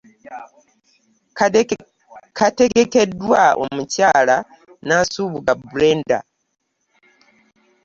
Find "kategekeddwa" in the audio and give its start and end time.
2.43-3.43